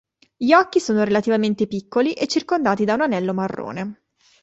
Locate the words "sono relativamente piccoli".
0.79-2.13